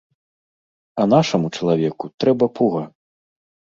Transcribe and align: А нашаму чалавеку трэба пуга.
А 1.03 1.07
нашаму 1.13 1.53
чалавеку 1.59 2.05
трэба 2.25 2.53
пуга. 2.59 2.83